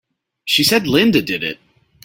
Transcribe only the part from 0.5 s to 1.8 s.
said Linda did it!